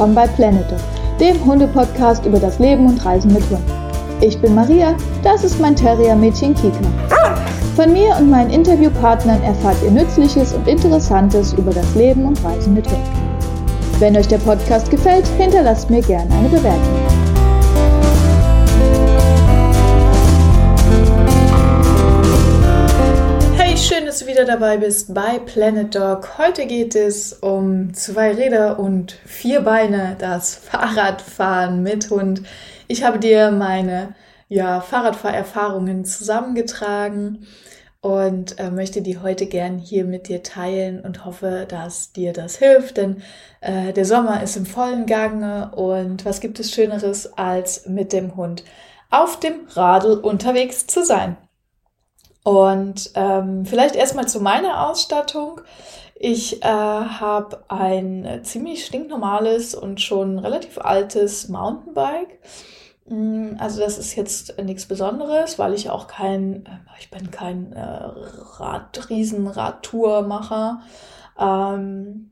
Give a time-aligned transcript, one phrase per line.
[0.00, 0.78] willkommen bei Planet Dog,
[1.20, 3.60] dem Hunde-Podcast über das Leben und Reisen mit Hund.
[4.22, 6.80] Ich bin Maria, das ist mein Terrier-Mädchen Kika.
[7.76, 12.72] Von mir und meinen Interviewpartnern erfahrt ihr Nützliches und Interessantes über das Leben und Reisen
[12.72, 13.04] mit Hund.
[13.98, 16.99] Wenn euch der Podcast gefällt, hinterlasst mir gerne eine Bewertung.
[24.40, 26.38] Wieder dabei bist bei Planet Dog.
[26.38, 32.40] Heute geht es um zwei Räder und vier Beine, das Fahrradfahren mit Hund.
[32.88, 34.14] Ich habe dir meine
[34.48, 37.46] ja, Fahrradfahrerfahrungen zusammengetragen
[38.00, 42.56] und äh, möchte die heute gern hier mit dir teilen und hoffe, dass dir das
[42.56, 43.22] hilft, denn
[43.60, 48.36] äh, der Sommer ist im vollen Gange und was gibt es Schöneres als mit dem
[48.36, 48.64] Hund
[49.10, 51.36] auf dem Radl unterwegs zu sein?
[52.42, 55.60] Und ähm, vielleicht erstmal zu meiner Ausstattung.
[56.14, 62.38] Ich äh, habe ein ziemlich stinknormales und schon relativ altes Mountainbike.
[63.06, 67.72] Mm, also das ist jetzt nichts Besonderes, weil ich auch kein, äh, ich bin kein
[67.72, 67.80] äh,
[68.58, 70.82] Rad, Riesenradtourmacher.
[71.38, 72.30] Ähm,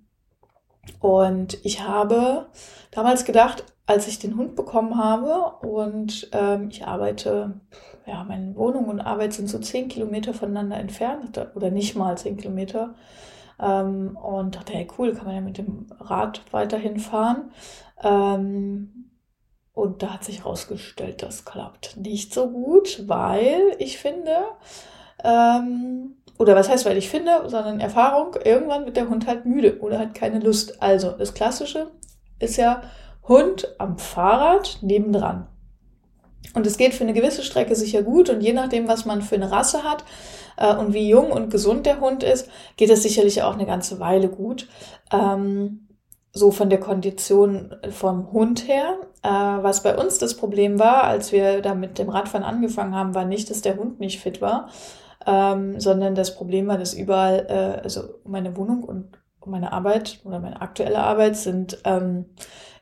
[1.00, 2.46] und ich habe
[2.90, 7.58] damals gedacht, als ich den Hund bekommen habe und ähm, ich arbeite
[8.06, 12.36] ja, meine Wohnung und Arbeit sind so zehn Kilometer voneinander entfernt oder nicht mal zehn
[12.36, 12.95] Kilometer.
[13.58, 17.50] Ähm, und dachte, hey, cool, kann man ja mit dem Rad weiterhin fahren.
[18.03, 19.11] Ähm,
[19.72, 24.36] und da hat sich herausgestellt, das klappt nicht so gut, weil ich finde,
[25.25, 29.80] ähm, oder was heißt, weil ich finde, sondern Erfahrung, irgendwann wird der Hund halt müde
[29.80, 30.83] oder hat keine Lust.
[30.83, 31.91] Also das Klassische
[32.39, 32.83] ist ja
[33.28, 35.46] Hund am Fahrrad nebendran.
[36.54, 39.34] Und es geht für eine gewisse Strecke sicher gut und je nachdem, was man für
[39.34, 40.04] eine Rasse hat
[40.56, 44.00] äh, und wie jung und gesund der Hund ist, geht es sicherlich auch eine ganze
[44.00, 44.66] Weile gut.
[45.12, 45.88] Ähm,
[46.32, 48.98] so von der Kondition vom Hund her.
[49.22, 53.14] Äh, was bei uns das Problem war, als wir da mit dem Radfahren angefangen haben,
[53.14, 54.68] war nicht, dass der Hund nicht fit war,
[55.27, 60.40] ähm, sondern das Problem war, dass überall, äh, also meine Wohnung und meine Arbeit oder
[60.40, 62.27] meine aktuelle Arbeit sind ähm,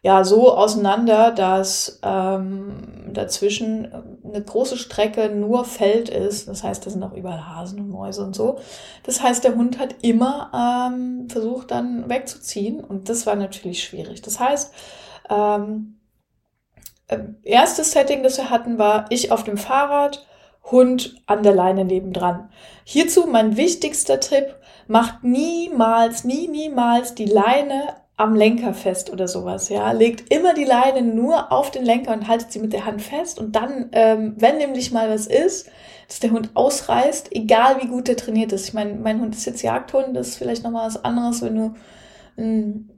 [0.06, 3.92] ja so auseinander, dass ähm, dazwischen
[4.24, 6.46] eine große Strecke nur Feld ist.
[6.46, 8.60] Das heißt, da sind auch überall Hasen und Mäuse und so.
[9.02, 14.22] Das heißt, der Hund hat immer ähm, versucht, dann wegzuziehen und das war natürlich schwierig.
[14.22, 14.72] Das heißt,
[15.28, 15.98] ähm,
[17.08, 20.24] äh, erstes Setting, das wir hatten, war ich auf dem Fahrrad,
[20.70, 22.48] Hund an der Leine nebendran.
[22.84, 24.54] Hierzu mein wichtigster Tipp,
[24.86, 29.93] macht niemals, nie, niemals die Leine am Lenker fest oder sowas, ja.
[29.93, 33.38] Legt immer die Leine nur auf den Lenker und haltet sie mit der Hand fest
[33.38, 35.69] und dann, ähm, wenn nämlich mal was ist,
[36.09, 38.69] dass der Hund ausreißt, egal wie gut der trainiert ist.
[38.69, 41.75] Ich meine, mein Hund ist jetzt Jagdhund, das ist vielleicht nochmal was anderes, wenn du,
[42.38, 42.91] ähm,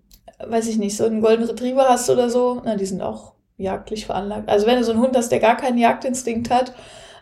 [0.47, 2.62] weiß ich nicht, so einen Golden Retriever hast oder so.
[2.65, 4.49] Na, die sind auch jagdlich veranlagt.
[4.49, 6.73] Also wenn du so einen Hund hast, der gar keinen Jagdinstinkt hat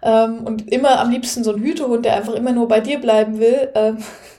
[0.02, 3.38] ähm, und immer am liebsten so einen Hütehund, der einfach immer nur bei dir bleiben
[3.38, 3.98] will, ähm,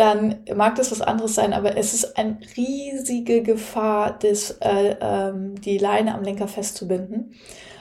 [0.00, 5.60] dann mag das was anderes sein, aber es ist eine riesige Gefahr, das, äh, ähm,
[5.60, 7.34] die Leine am Lenker festzubinden.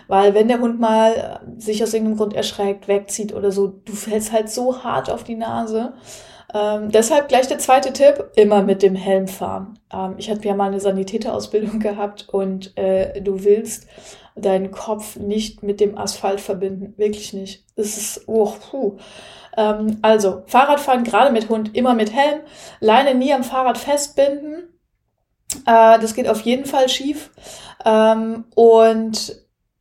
[0.09, 4.33] Weil wenn der Hund mal sich aus irgendeinem Grund erschreckt, wegzieht oder so, du fällst
[4.33, 5.93] halt so hart auf die Nase.
[6.53, 9.79] Ähm, deshalb gleich der zweite Tipp, immer mit dem Helm fahren.
[9.93, 13.87] Ähm, ich hatte ja mal eine Sanitäterausbildung gehabt und äh, du willst
[14.35, 16.95] deinen Kopf nicht mit dem Asphalt verbinden.
[16.97, 17.63] Wirklich nicht.
[17.75, 18.97] Es ist, oh, puh.
[19.59, 22.39] Ähm, also, Fahrradfahren, gerade mit Hund, immer mit Helm.
[22.79, 24.69] Leine nie am Fahrrad festbinden.
[25.65, 27.29] Äh, das geht auf jeden Fall schief.
[27.85, 29.35] Ähm, und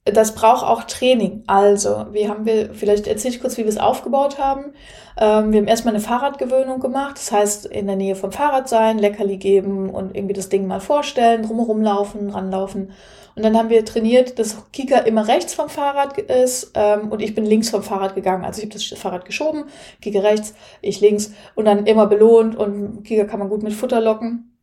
[0.05, 1.45] das braucht auch Training.
[1.47, 4.73] Also, wie haben wir, vielleicht erzähle ich kurz, wie wir es aufgebaut haben.
[5.17, 7.17] Ähm, wir haben erstmal eine Fahrradgewöhnung gemacht.
[7.17, 10.81] Das heißt, in der Nähe vom Fahrrad sein, Leckerli geben und irgendwie das Ding mal
[10.81, 12.93] vorstellen, drumherum laufen, ranlaufen.
[13.39, 17.37] Und dann haben wir trainiert, dass Kika immer rechts vom Fahrrad ist ähm, und ich
[17.37, 18.45] bin links vom Fahrrad gegangen.
[18.45, 19.67] Also ich habe das Fahrrad geschoben,
[20.03, 24.01] Kika rechts, ich links und dann immer belohnt und Kika kann man gut mit Futter
[24.01, 24.57] locken.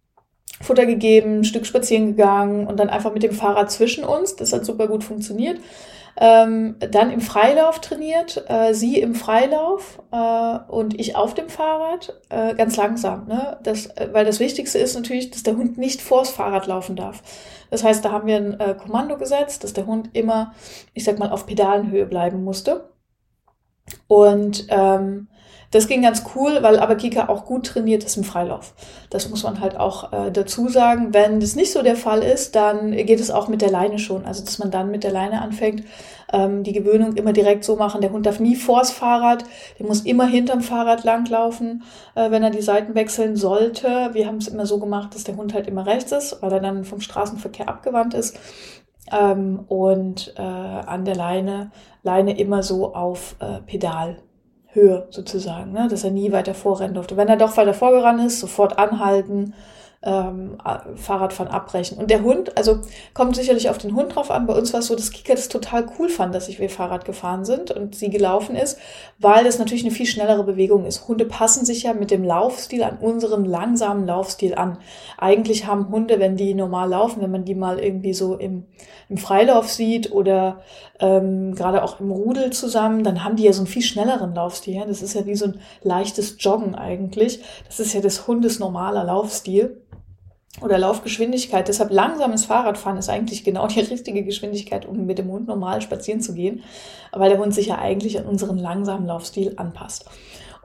[0.59, 4.35] Futter gegeben, ein Stück spazieren gegangen und dann einfach mit dem Fahrrad zwischen uns.
[4.35, 5.61] Das hat super gut funktioniert.
[6.17, 12.21] Ähm, dann im Freilauf trainiert, äh, sie im Freilauf äh, und ich auf dem Fahrrad,
[12.29, 13.27] äh, ganz langsam.
[13.27, 13.57] Ne?
[13.63, 17.21] Das, äh, weil das Wichtigste ist natürlich, dass der Hund nicht vors Fahrrad laufen darf.
[17.69, 20.53] Das heißt, da haben wir ein äh, Kommando gesetzt, dass der Hund immer,
[20.93, 22.89] ich sag mal, auf Pedalenhöhe bleiben musste.
[24.07, 25.27] Und ähm,
[25.75, 28.73] das ging ganz cool, weil aber Kika auch gut trainiert ist im Freilauf.
[29.09, 31.13] Das muss man halt auch äh, dazu sagen.
[31.13, 34.25] Wenn das nicht so der Fall ist, dann geht es auch mit der Leine schon.
[34.25, 35.83] Also dass man dann mit der Leine anfängt,
[36.31, 37.99] ähm, die Gewöhnung immer direkt so machen.
[37.99, 39.43] Der Hund darf nie vors Fahrrad,
[39.77, 41.83] der muss immer hinterm Fahrrad langlaufen,
[42.15, 44.11] äh, wenn er die Seiten wechseln sollte.
[44.13, 46.61] Wir haben es immer so gemacht, dass der Hund halt immer rechts ist, weil er
[46.61, 48.39] dann vom Straßenverkehr abgewandt ist.
[49.11, 53.59] Ähm, und äh, an der Leine, Leine immer so auf äh,
[54.75, 55.87] Pedalhöhe sozusagen, ne?
[55.89, 57.17] dass er nie weiter vorrennen durfte.
[57.17, 59.53] Wenn er doch weiter vorgerannt ist, sofort anhalten,
[60.05, 60.57] ähm,
[60.95, 61.97] Fahrradfahren abbrechen.
[61.97, 62.79] Und der Hund, also
[63.13, 64.45] kommt sicherlich auf den Hund drauf an.
[64.45, 67.05] Bei uns war es so, dass Kika das total cool fand, dass ich wir Fahrrad
[67.05, 68.77] gefahren sind und sie gelaufen ist,
[69.17, 71.07] weil das natürlich eine viel schnellere Bewegung ist.
[71.07, 74.77] Hunde passen sich ja mit dem Laufstil an unseren langsamen Laufstil an.
[75.17, 78.65] Eigentlich haben Hunde, wenn die normal laufen, wenn man die mal irgendwie so im,
[79.09, 80.61] im Freilauf sieht oder
[80.99, 84.83] ähm, gerade auch im Rudel zusammen, dann haben die ja so einen viel schnelleren Laufstil.
[84.87, 87.41] Das ist ja wie so ein leichtes Joggen eigentlich.
[87.65, 89.81] Das ist ja des Hundes normaler Laufstil
[90.61, 91.67] oder Laufgeschwindigkeit.
[91.67, 96.21] Deshalb langsames Fahrradfahren ist eigentlich genau die richtige Geschwindigkeit, um mit dem Hund normal spazieren
[96.21, 96.63] zu gehen,
[97.11, 100.05] weil der Hund sich ja eigentlich an unseren langsamen Laufstil anpasst.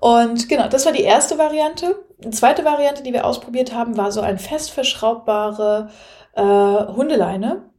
[0.00, 2.04] Und genau, das war die erste Variante.
[2.19, 5.90] Die zweite Variante, die wir ausprobiert haben, war so ein fest verschraubbare
[6.34, 7.70] äh, Hundeleine.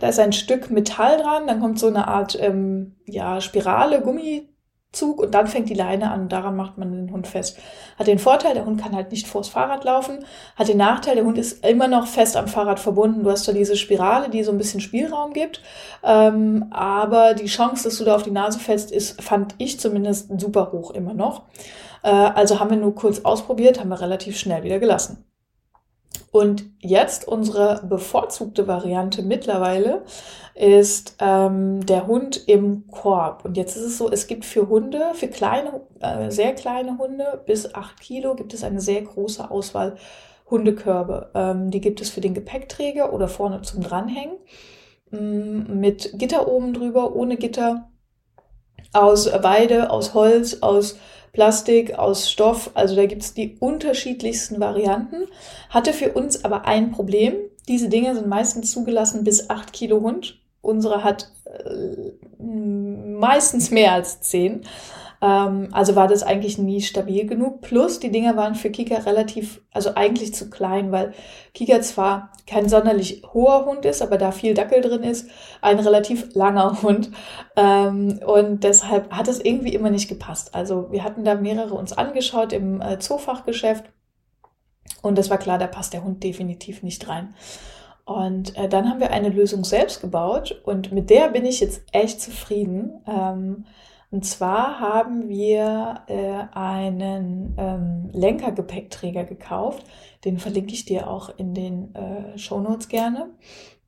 [0.00, 4.49] Da ist ein Stück Metall dran, dann kommt so eine Art ähm, ja, Spirale, Gummi
[4.92, 7.58] Zug und dann fängt die Leine an und daran macht man den Hund fest.
[7.96, 10.24] Hat den Vorteil, der Hund kann halt nicht vors Fahrrad laufen.
[10.56, 13.22] Hat den Nachteil, der Hund ist immer noch fest am Fahrrad verbunden.
[13.22, 15.62] Du hast zwar diese Spirale, die so ein bisschen Spielraum gibt,
[16.02, 20.28] ähm, aber die Chance, dass du da auf die Nase fällst, ist, fand ich zumindest
[20.40, 21.42] super hoch immer noch.
[22.02, 25.24] Äh, also haben wir nur kurz ausprobiert, haben wir relativ schnell wieder gelassen.
[26.32, 30.04] Und jetzt unsere bevorzugte Variante mittlerweile
[30.54, 33.44] ist ähm, der Hund im Korb.
[33.44, 37.42] Und jetzt ist es so, es gibt für Hunde, für kleine, äh, sehr kleine Hunde
[37.46, 39.96] bis acht Kilo gibt es eine sehr große Auswahl
[40.48, 41.30] Hundekörbe.
[41.34, 44.36] Ähm, die gibt es für den Gepäckträger oder vorne zum Dranhängen.
[45.10, 47.90] Mm, mit Gitter oben drüber, ohne Gitter,
[48.92, 50.98] aus Weide, aus Holz, aus
[51.32, 52.70] Plastik, aus Stoff.
[52.74, 55.26] Also da gibt es die unterschiedlichsten Varianten.
[55.68, 57.34] Hatte für uns aber ein Problem.
[57.68, 60.40] Diese Dinge sind meistens zugelassen bis 8 Kilo Hund.
[60.62, 64.62] Unsere hat äh, meistens mehr als 10.
[65.22, 67.60] Ähm, also war das eigentlich nie stabil genug.
[67.60, 71.12] Plus die Dinger waren für Kika relativ, also eigentlich zu klein, weil
[71.52, 75.28] Kika zwar kein sonderlich hoher Hund ist, aber da viel Dackel drin ist,
[75.60, 77.10] ein relativ langer Hund.
[77.56, 80.54] Ähm, und deshalb hat es irgendwie immer nicht gepasst.
[80.54, 83.84] Also wir hatten da mehrere uns angeschaut im äh, Zoofachgeschäft.
[85.02, 87.34] Und das war klar, da passt der Hund definitiv nicht rein.
[88.04, 91.82] Und äh, dann haben wir eine Lösung selbst gebaut und mit der bin ich jetzt
[91.92, 93.00] echt zufrieden.
[93.06, 93.66] Ähm,
[94.10, 99.84] und zwar haben wir äh, einen ähm, Lenkergepäckträger gekauft.
[100.24, 103.30] Den verlinke ich dir auch in den äh, Shownotes gerne.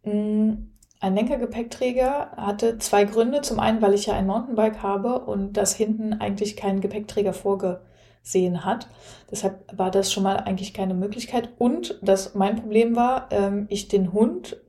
[0.04, 0.52] Mm,
[1.00, 3.40] ein Lenkergepäckträger hatte zwei Gründe.
[3.40, 8.64] Zum einen, weil ich ja ein Mountainbike habe und das hinten eigentlich keinen Gepäckträger vorgesehen
[8.64, 8.86] hat.
[9.28, 11.48] Deshalb war das schon mal eigentlich keine Möglichkeit.
[11.58, 14.61] Und dass mein Problem war, ähm, ich den Hund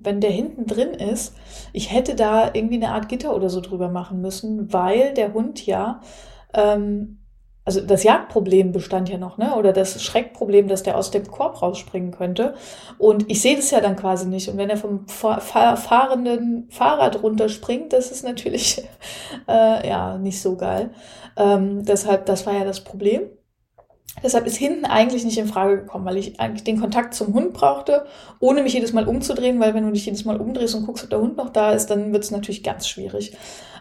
[0.00, 1.34] wenn der hinten drin ist,
[1.72, 5.64] ich hätte da irgendwie eine Art Gitter oder so drüber machen müssen, weil der Hund
[5.66, 6.00] ja,
[6.54, 7.18] ähm,
[7.64, 9.54] also das Jagdproblem bestand ja noch, ne?
[9.54, 12.54] Oder das Schreckproblem, dass der aus dem Korb rausspringen könnte.
[12.96, 14.48] Und ich sehe das ja dann quasi nicht.
[14.48, 18.82] Und wenn er vom fahrenden Fahrrad runterspringt, das ist natürlich
[19.48, 20.92] äh, ja nicht so geil.
[21.36, 23.28] Ähm, deshalb, das war ja das Problem.
[24.22, 27.52] Deshalb ist hinten eigentlich nicht in Frage gekommen, weil ich eigentlich den Kontakt zum Hund
[27.52, 28.06] brauchte,
[28.40, 31.10] ohne mich jedes Mal umzudrehen, weil wenn du dich jedes Mal umdrehst und guckst, ob
[31.10, 33.36] der Hund noch da ist, dann wird es natürlich ganz schwierig.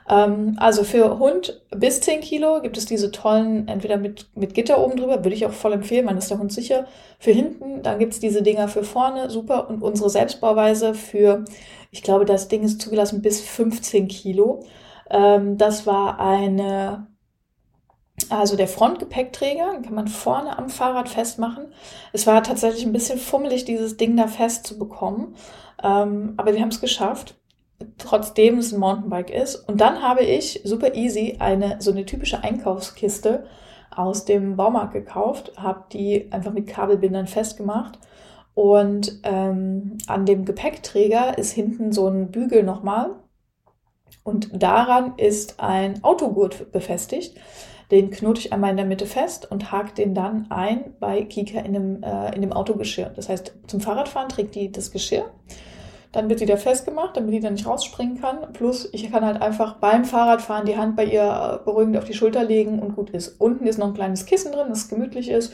[0.09, 4.83] Ähm, also für Hund bis 10 Kilo gibt es diese tollen, entweder mit, mit Gitter
[4.83, 6.85] oben drüber, würde ich auch voll empfehlen, man ist der Hund sicher.
[7.19, 9.69] Für hinten, dann gibt es diese Dinger für vorne, super.
[9.69, 11.45] Und unsere Selbstbauweise für,
[11.91, 14.63] ich glaube, das Ding ist zugelassen bis 15 Kilo.
[15.09, 17.07] Ähm, das war eine
[18.31, 21.67] also der Frontgepäckträger, kann man vorne am Fahrrad festmachen.
[22.13, 25.35] Es war tatsächlich ein bisschen fummelig, dieses Ding da festzubekommen.
[25.83, 27.35] Ähm, aber wir haben es geschafft,
[27.97, 29.55] trotzdem es ein Mountainbike ist.
[29.55, 33.45] Und dann habe ich super easy eine so eine typische Einkaufskiste
[33.95, 37.99] aus dem Baumarkt gekauft, habe die einfach mit Kabelbindern festgemacht.
[38.53, 43.11] Und ähm, an dem Gepäckträger ist hinten so ein Bügel nochmal.
[44.23, 47.37] Und daran ist ein Autogurt befestigt.
[47.91, 51.59] Den knote ich einmal in der Mitte fest und hake den dann ein bei Kika
[51.59, 53.11] in dem, äh, in dem Autogeschirr.
[53.15, 55.31] Das heißt, zum Fahrradfahren trägt die das Geschirr.
[56.11, 58.51] Dann wird sie da festgemacht, damit die dann nicht rausspringen kann.
[58.53, 62.43] Plus, ich kann halt einfach beim Fahrradfahren die Hand bei ihr beruhigend auf die Schulter
[62.43, 63.39] legen und gut ist.
[63.39, 65.53] Unten ist noch ein kleines Kissen drin, das gemütlich ist.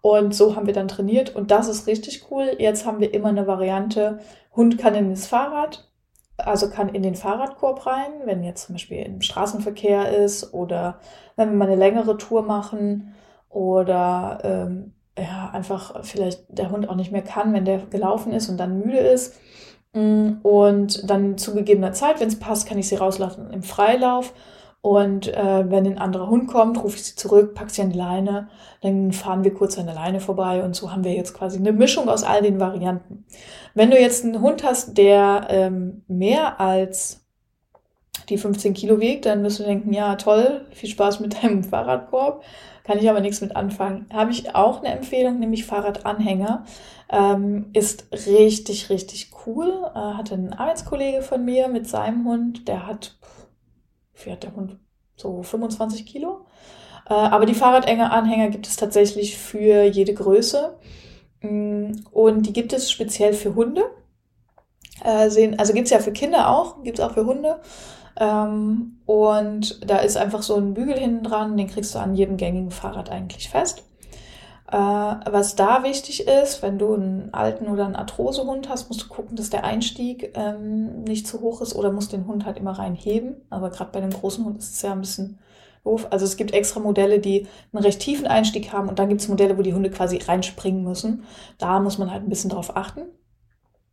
[0.00, 2.56] Und so haben wir dann trainiert und das ist richtig cool.
[2.58, 4.18] Jetzt haben wir immer eine Variante,
[4.54, 5.88] Hund kann in das Fahrrad,
[6.36, 10.98] also kann in den Fahrradkorb rein, wenn jetzt zum Beispiel im Straßenverkehr ist oder
[11.36, 13.14] wenn wir mal eine längere Tour machen
[13.48, 18.48] oder ähm, ja, einfach vielleicht der Hund auch nicht mehr kann, wenn der gelaufen ist
[18.48, 19.36] und dann müde ist.
[19.92, 24.34] Mm, und dann zu gegebener Zeit, wenn es passt, kann ich sie rauslassen im Freilauf
[24.84, 27.96] und äh, wenn ein anderer Hund kommt, rufe ich sie zurück, packe sie an die
[27.96, 28.48] Leine,
[28.82, 31.72] dann fahren wir kurz an der Leine vorbei und so haben wir jetzt quasi eine
[31.72, 33.24] Mischung aus all den Varianten.
[33.72, 37.24] Wenn du jetzt einen Hund hast, der ähm, mehr als
[38.28, 42.44] die 15 Kilo wiegt, dann wirst du denken, ja toll, viel Spaß mit deinem Fahrradkorb,
[42.84, 44.04] kann ich aber nichts mit anfangen.
[44.12, 46.66] Habe ich auch eine Empfehlung, nämlich Fahrradanhänger.
[47.08, 49.72] Ähm, ist richtig, richtig cool.
[49.94, 53.43] Äh, hatte ein Arbeitskollege von mir mit seinem Hund, der hat wie
[54.32, 54.78] hat der Hund?
[55.16, 56.46] So 25 Kilo.
[57.08, 60.78] Äh, aber die Fahrradanhänger gibt es tatsächlich für jede Größe.
[61.40, 63.82] Mm, und die gibt es speziell für Hunde.
[65.02, 67.60] Äh, also gibt es ja für Kinder auch, gibt es auch für Hunde.
[68.18, 72.36] Ähm, und da ist einfach so ein Bügel hinten dran, den kriegst du an jedem
[72.36, 73.84] gängigen Fahrrad eigentlich fest.
[74.70, 79.08] Äh, was da wichtig ist, wenn du einen alten oder einen Arthrosehund hast, musst du
[79.08, 82.72] gucken, dass der Einstieg ähm, nicht zu hoch ist oder musst den Hund halt immer
[82.72, 83.36] reinheben.
[83.50, 85.38] Aber gerade bei einem großen Hund ist es ja ein bisschen
[85.84, 86.06] doof.
[86.10, 89.28] Also es gibt extra Modelle, die einen recht tiefen Einstieg haben und dann gibt es
[89.28, 91.24] Modelle, wo die Hunde quasi reinspringen müssen.
[91.58, 93.02] Da muss man halt ein bisschen drauf achten.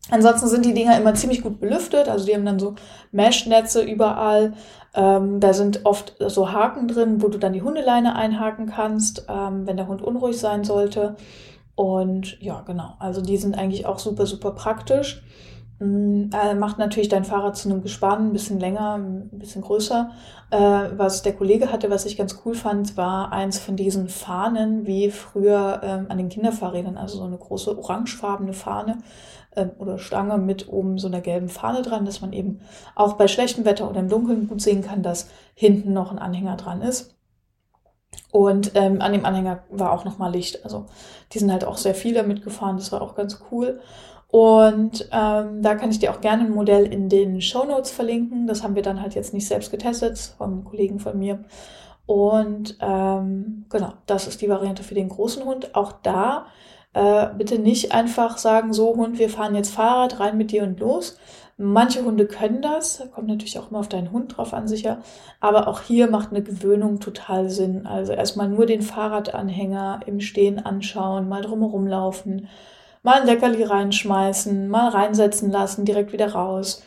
[0.10, 2.76] Ansonsten sind die Dinger immer ziemlich gut belüftet, also die haben dann so
[3.12, 4.54] Mesh-Netze überall.
[4.94, 9.66] Ähm, da sind oft so Haken drin, wo du dann die Hundeleine einhaken kannst, ähm,
[9.66, 11.16] wenn der Hund unruhig sein sollte.
[11.76, 15.24] Und ja, genau, also die sind eigentlich auch super, super praktisch.
[15.82, 20.12] Mm, äh, macht natürlich dein Fahrrad zu einem Gespann ein bisschen länger, ein bisschen größer.
[20.52, 20.58] Äh,
[20.96, 25.10] was der Kollege hatte, was ich ganz cool fand, war eins von diesen Fahnen wie
[25.10, 29.00] früher ähm, an den Kinderfahrrädern, also so eine große orangefarbene Fahne
[29.56, 32.62] ähm, oder Stange mit oben so einer gelben Fahne dran, dass man eben
[32.94, 36.58] auch bei schlechtem Wetter oder im Dunkeln gut sehen kann, dass hinten noch ein Anhänger
[36.58, 37.16] dran ist.
[38.32, 40.64] Und ähm, an dem Anhänger war auch nochmal Licht.
[40.64, 40.86] Also
[41.34, 42.78] die sind halt auch sehr viel damit gefahren.
[42.78, 43.82] Das war auch ganz cool.
[44.32, 48.48] Und ähm, da kann ich dir auch gerne ein Modell in den Show Notes verlinken.
[48.48, 51.44] Das haben wir dann halt jetzt nicht selbst getestet, vom Kollegen von mir.
[52.06, 55.76] Und ähm, genau, das ist die Variante für den großen Hund.
[55.76, 56.48] Auch da
[56.94, 60.80] äh, bitte nicht einfach sagen, so Hund, wir fahren jetzt Fahrrad, rein mit dir und
[60.80, 61.18] los.
[61.58, 64.98] Manche Hunde können das, kommt natürlich auch immer auf deinen Hund drauf an sicher,
[65.40, 67.86] aber auch hier macht eine Gewöhnung total Sinn.
[67.86, 72.48] Also erstmal nur den Fahrradanhänger im Stehen anschauen, mal drumherum laufen,
[73.04, 76.84] mal ein Leckerli reinschmeißen, mal reinsetzen lassen, direkt wieder raus.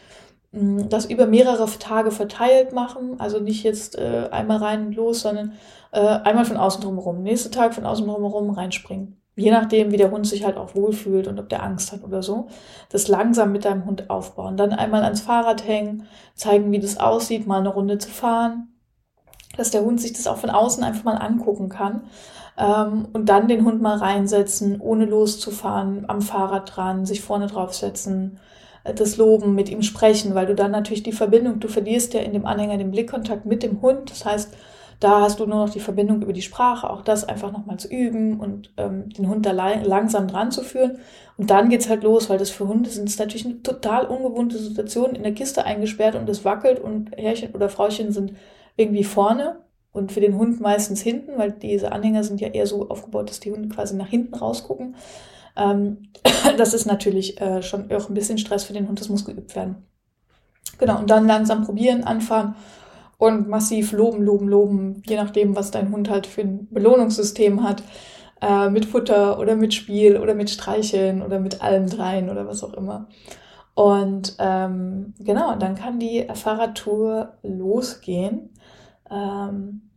[0.52, 5.22] Mm, das über mehrere Tage verteilt machen, also nicht jetzt äh, einmal rein und los,
[5.22, 5.52] sondern
[5.92, 9.20] äh, einmal von außen drumherum, nächste Tag von außen drumherum reinspringen.
[9.36, 12.22] Je nachdem, wie der Hund sich halt auch wohlfühlt und ob der Angst hat oder
[12.22, 12.46] so.
[12.90, 14.56] Das langsam mit deinem Hund aufbauen.
[14.56, 16.06] Dann einmal ans Fahrrad hängen,
[16.36, 18.68] zeigen, wie das aussieht, mal eine Runde zu fahren.
[19.56, 22.02] Dass der Hund sich das auch von außen einfach mal angucken kann.
[22.56, 28.38] Ähm, und dann den Hund mal reinsetzen, ohne loszufahren, am Fahrrad dran, sich vorne draufsetzen,
[28.84, 32.20] äh, das loben, mit ihm sprechen, weil du dann natürlich die Verbindung, du verlierst ja
[32.20, 34.10] in dem Anhänger den Blickkontakt mit dem Hund.
[34.10, 34.54] Das heißt,
[35.00, 37.88] da hast du nur noch die Verbindung über die Sprache, auch das einfach nochmal zu
[37.88, 40.98] üben und ähm, den Hund da langsam dran zu führen.
[41.36, 44.58] Und dann geht's halt los, weil das für Hunde sind es natürlich eine total ungewohnte
[44.58, 48.34] Situation, in der Kiste eingesperrt und es wackelt und Herrchen oder Frauchen sind
[48.76, 49.56] irgendwie vorne
[49.94, 53.40] und für den Hund meistens hinten, weil diese Anhänger sind ja eher so aufgebaut, dass
[53.40, 54.96] die Hunde quasi nach hinten rausgucken.
[55.56, 56.08] Ähm,
[56.58, 59.54] das ist natürlich äh, schon auch ein bisschen Stress für den Hund, das muss geübt
[59.56, 59.76] werden.
[60.78, 62.56] Genau, und dann langsam probieren, anfahren
[63.18, 67.84] und massiv loben, loben, loben, je nachdem, was dein Hund halt für ein Belohnungssystem hat,
[68.42, 72.64] äh, mit Futter oder mit Spiel oder mit Streicheln oder mit allem dreien oder was
[72.64, 73.06] auch immer.
[73.74, 78.50] Und ähm, genau, dann kann die Fahrradtour losgehen.
[79.10, 79.90] Ähm,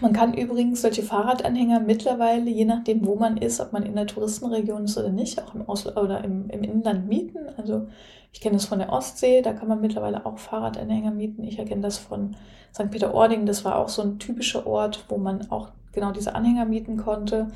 [0.00, 4.06] man kann übrigens solche Fahrradanhänger mittlerweile, je nachdem, wo man ist, ob man in der
[4.06, 7.38] Touristenregion ist oder nicht, auch im Ausland oder im, im Inland mieten.
[7.56, 7.88] Also
[8.32, 11.42] ich kenne das von der Ostsee, da kann man mittlerweile auch Fahrradanhänger mieten.
[11.44, 12.36] Ich erkenne das von
[12.72, 12.90] St.
[12.90, 16.96] Peter-Ording, das war auch so ein typischer Ort, wo man auch genau diese Anhänger mieten
[16.96, 17.48] konnte.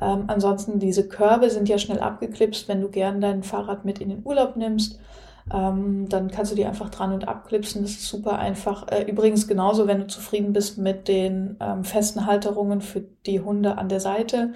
[0.00, 4.08] Ähm, ansonsten, diese Körbe sind ja schnell abgeklipst, wenn du gern dein Fahrrad mit in
[4.08, 5.00] den Urlaub nimmst.
[5.52, 7.82] Ähm, dann kannst du die einfach dran und abklipsen.
[7.82, 8.88] Das ist super einfach.
[8.88, 13.78] Äh, übrigens genauso, wenn du zufrieden bist mit den ähm, festen Halterungen für die Hunde
[13.78, 14.52] an der Seite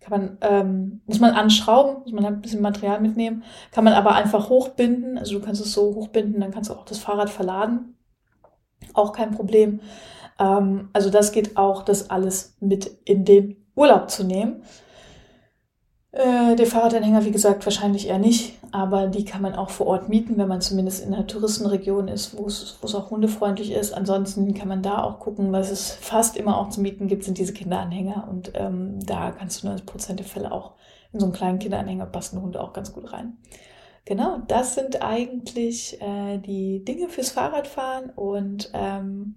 [0.00, 3.94] Kann man, ähm, muss man anschrauben, muss man halt ein bisschen Material mitnehmen, kann man
[3.94, 5.18] aber einfach hochbinden.
[5.18, 7.96] Also du kannst es so hochbinden, dann kannst du auch das Fahrrad verladen.
[8.94, 9.80] Auch kein Problem.
[10.38, 14.62] Ähm, also das geht auch, das alles mit in den Urlaub zu nehmen.
[16.18, 20.08] Äh, der Fahrradanhänger, wie gesagt, wahrscheinlich eher nicht, aber die kann man auch vor Ort
[20.08, 23.92] mieten, wenn man zumindest in einer Touristenregion ist, wo es, auch hundefreundlich ist.
[23.92, 27.38] Ansonsten kann man da auch gucken, was es fast immer auch zu mieten gibt, sind
[27.38, 28.26] diese Kinderanhänger.
[28.28, 30.72] Und ähm, da kannst du 90 Prozent der Fälle auch
[31.12, 33.36] in so einen kleinen Kinderanhänger passen Hunde auch ganz gut rein.
[34.04, 39.36] Genau, das sind eigentlich äh, die Dinge fürs Fahrradfahren und ähm,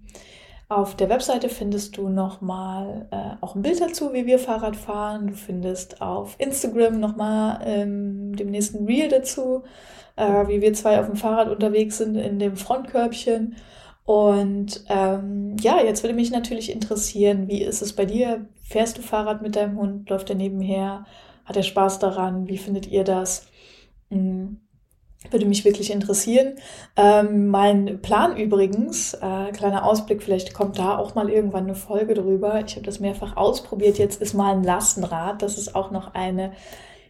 [0.76, 5.28] auf der Webseite findest du nochmal äh, auch ein Bild dazu, wie wir Fahrrad fahren.
[5.28, 9.62] Du findest auf Instagram nochmal ähm, dem nächsten Reel dazu,
[10.16, 13.56] äh, wie wir zwei auf dem Fahrrad unterwegs sind in dem Frontkörbchen.
[14.04, 18.46] Und ähm, ja, jetzt würde mich natürlich interessieren, wie ist es bei dir?
[18.64, 20.10] Fährst du Fahrrad mit deinem Hund?
[20.10, 21.06] Läuft er nebenher?
[21.44, 22.48] Hat er Spaß daran?
[22.48, 23.46] Wie findet ihr das?
[24.10, 24.60] Mhm.
[25.30, 26.56] Würde mich wirklich interessieren.
[26.96, 32.14] Ähm, mein Plan übrigens, äh, kleiner Ausblick, vielleicht kommt da auch mal irgendwann eine Folge
[32.14, 32.62] drüber.
[32.66, 33.98] Ich habe das mehrfach ausprobiert.
[33.98, 35.40] Jetzt ist mal ein Lastenrad.
[35.40, 36.52] Das ist auch noch eine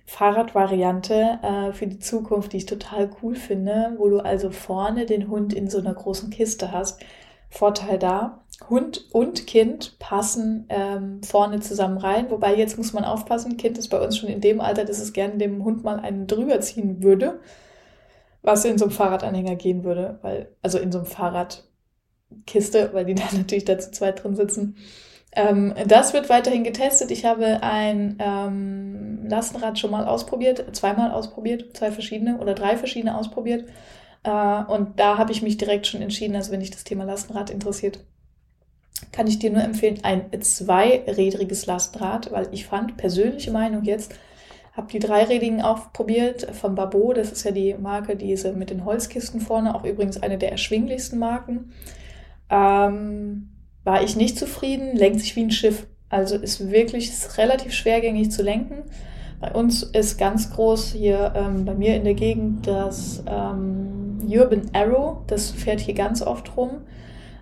[0.04, 5.28] Fahrradvariante äh, für die Zukunft, die ich total cool finde, wo du also vorne den
[5.28, 7.00] Hund in so einer großen Kiste hast.
[7.49, 12.31] Vorteil da, Hund und Kind passen ähm, vorne zusammen rein.
[12.31, 15.12] Wobei jetzt muss man aufpassen, Kind ist bei uns schon in dem Alter, dass es
[15.12, 17.40] gerne dem Hund mal einen drüber ziehen würde
[18.43, 23.15] was in so einem Fahrradanhänger gehen würde, weil, also in so einem Fahrradkiste, weil die
[23.17, 24.77] da natürlich da zu zweit drin sitzen.
[25.35, 27.11] Ähm, das wird weiterhin getestet.
[27.11, 33.17] Ich habe ein ähm, Lastenrad schon mal ausprobiert, zweimal ausprobiert, zwei verschiedene oder drei verschiedene
[33.17, 33.69] ausprobiert.
[34.25, 37.49] Äh, und da habe ich mich direkt schon entschieden, also wenn dich das Thema Lastenrad
[37.49, 38.01] interessiert,
[39.11, 44.15] kann ich dir nur empfehlen, ein zweirädriges Lastenrad, weil ich fand, persönliche Meinung jetzt,
[44.73, 47.19] habe die dreirädigen auch probiert von Babot.
[47.19, 51.19] Das ist ja die Marke, diese mit den Holzkisten vorne, auch übrigens eine der erschwinglichsten
[51.19, 51.73] Marken.
[52.49, 53.50] Ähm,
[53.85, 55.87] war ich nicht zufrieden, lenkt sich wie ein Schiff.
[56.09, 58.85] Also ist wirklich ist relativ schwergängig zu lenken.
[59.41, 64.71] Bei uns ist ganz groß hier ähm, bei mir in der Gegend das ähm, Urban
[64.73, 65.19] Arrow.
[65.26, 66.83] Das fährt hier ganz oft rum.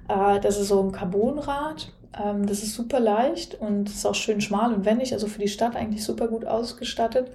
[0.09, 4.41] Äh, das ist so ein Carbonrad ähm, das ist super leicht und ist auch schön
[4.41, 7.31] schmal und wendig, also für die Stadt eigentlich super gut ausgestattet.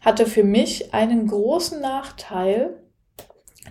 [0.00, 2.74] Hatte für mich einen großen Nachteil,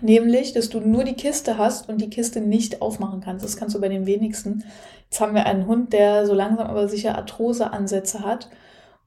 [0.02, 3.44] nämlich, dass du nur die Kiste hast und die Kiste nicht aufmachen kannst.
[3.44, 4.64] Das kannst du bei den wenigsten.
[5.04, 8.50] Jetzt haben wir einen Hund, der so langsam aber sicher Arthrose-Ansätze hat.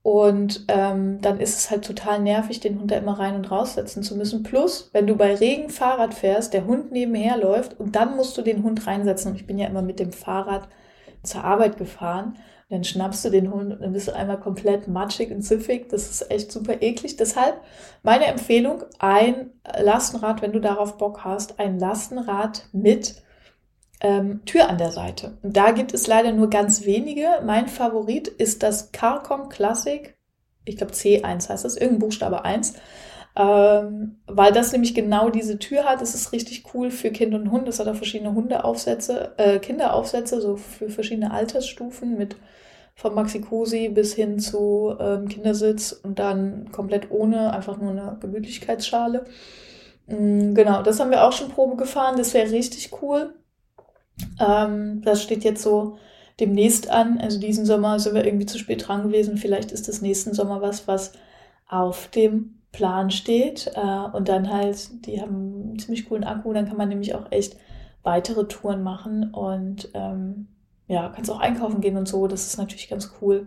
[0.02, 4.02] Und ähm, dann ist es halt total nervig, den Hund da immer rein und raussetzen
[4.02, 4.42] zu müssen.
[4.42, 8.42] Plus, wenn du bei Regen Fahrrad fährst, der Hund nebenher läuft und dann musst du
[8.42, 9.32] den Hund reinsetzen.
[9.32, 10.68] Und ich bin ja immer mit dem Fahrrad
[11.22, 12.38] zur Arbeit gefahren.
[12.68, 15.88] dann schnappst du den Hund und dann bist du einmal komplett matschig und ziffig.
[15.88, 17.16] Das ist echt super eklig.
[17.16, 17.60] Deshalb
[18.04, 23.22] meine Empfehlung, ein Lastenrad, wenn du darauf Bock hast, ein Lastenrad mit
[24.00, 25.36] ähm, Tür an der Seite.
[25.42, 27.40] Und da gibt es leider nur ganz wenige.
[27.44, 30.16] Mein Favorit ist das Carcom Classic.
[30.64, 32.74] Ich glaube C1 heißt das, irgendein Buchstabe 1
[33.36, 36.00] ähm, weil das nämlich genau diese Tür hat.
[36.00, 37.68] Das ist richtig cool für Kind und Hund.
[37.68, 42.36] Das hat auch verschiedene Hundeaufsätze, äh, Kinderaufsätze, so für verschiedene Altersstufen mit
[42.94, 49.24] vom Maxi-Cosi bis hin zu ähm, Kindersitz und dann komplett ohne, einfach nur eine Gemütlichkeitsschale.
[50.06, 52.16] Mhm, genau, das haben wir auch schon Probe gefahren.
[52.18, 53.34] Das wäre richtig cool.
[54.38, 55.98] Ähm, das steht jetzt so
[56.40, 57.18] demnächst an.
[57.18, 59.36] Also diesen Sommer sind wir irgendwie zu spät dran gewesen.
[59.38, 61.12] Vielleicht ist das nächsten Sommer was, was
[61.68, 63.70] auf dem Plan steht.
[63.74, 67.30] Äh, und dann halt, die haben einen ziemlich coolen Akku, dann kann man nämlich auch
[67.30, 67.56] echt
[68.02, 70.48] weitere Touren machen und ähm,
[70.86, 72.26] ja, kannst auch einkaufen gehen und so.
[72.26, 73.46] Das ist natürlich ganz cool,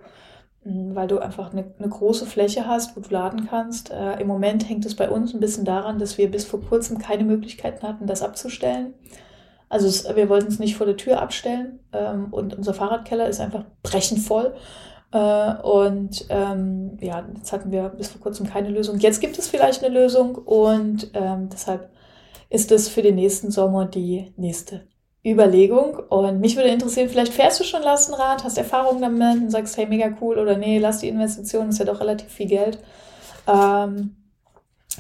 [0.64, 3.92] mm, weil du einfach eine, eine große Fläche hast, wo du laden kannst.
[3.92, 7.00] Äh, Im Moment hängt es bei uns ein bisschen daran, dass wir bis vor kurzem
[7.00, 8.94] keine Möglichkeiten hatten, das abzustellen.
[9.70, 13.42] Also es, wir wollten es nicht vor der Tür abstellen ähm, und unser Fahrradkeller ist
[13.42, 14.54] einfach brechend voll.
[15.14, 18.98] Äh, und ähm, ja, jetzt hatten wir bis vor kurzem keine Lösung.
[18.98, 21.90] Jetzt gibt es vielleicht eine Lösung und ähm, deshalb
[22.50, 24.88] ist es für den nächsten Sommer die nächste
[25.26, 25.98] Überlegung.
[26.10, 29.86] Und mich würde interessieren, vielleicht fährst du schon Lastenrad, hast Erfahrung damit und sagst, hey,
[29.86, 32.80] mega cool oder nee, lass die Investition, ist ja doch relativ viel Geld.
[33.48, 34.16] Ähm,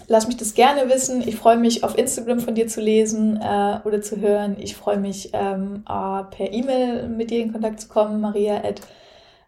[0.07, 1.27] lass mich das gerne wissen.
[1.27, 4.57] Ich freue mich, auf Instagram von dir zu lesen äh, oder zu hören.
[4.59, 8.75] Ich freue mich, ähm, äh, per E-Mail mit dir in Kontakt zu kommen, maria@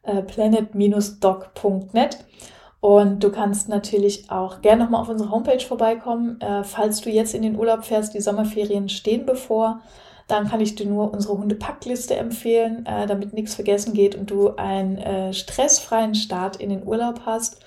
[0.05, 2.17] äh, planet-doc.net.
[2.79, 6.39] Und du kannst natürlich auch gerne nochmal auf unsere Homepage vorbeikommen.
[6.39, 9.81] Äh, falls du jetzt in den Urlaub fährst, die Sommerferien stehen bevor.
[10.27, 14.55] dann kann ich dir nur unsere Hundepackliste empfehlen, äh, damit nichts vergessen geht und du
[14.55, 17.63] einen äh, stressfreien Start in den Urlaub hast.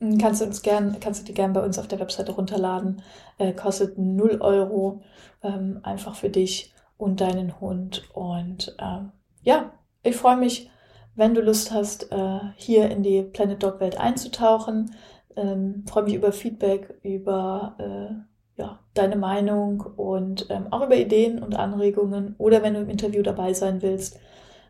[0.00, 3.02] Hm, kannst du uns gern, kannst du dir gern bei uns auf der Webseite runterladen.
[3.38, 5.02] Äh, kostet 0 Euro
[5.42, 8.02] ähm, einfach für dich und deinen Hund.
[8.14, 9.12] Und ähm,
[9.42, 10.70] ja, ich freue mich,
[11.20, 14.94] wenn du Lust hast, äh, hier in die Planet Dog Welt einzutauchen.
[15.36, 21.42] Ähm, freue mich über Feedback, über äh, ja, deine Meinung und ähm, auch über Ideen
[21.42, 22.34] und Anregungen.
[22.38, 24.18] Oder wenn du im Interview dabei sein willst,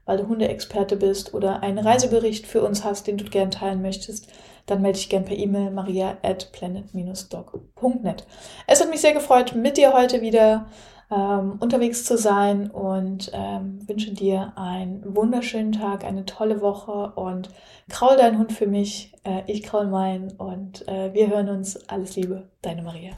[0.05, 4.27] weil du Hundeexperte bist oder einen Reisebericht für uns hast, den du gern teilen möchtest,
[4.67, 8.27] dann melde dich gern per E-Mail maria at planet-dog.net.
[8.67, 10.67] Es hat mich sehr gefreut, mit dir heute wieder
[11.11, 17.51] ähm, unterwegs zu sein und ähm, wünsche dir einen wunderschönen Tag, eine tolle Woche und
[17.89, 21.77] kraul deinen Hund für mich, äh, ich kraul meinen und äh, wir hören uns.
[21.89, 23.13] Alles Liebe, deine Maria.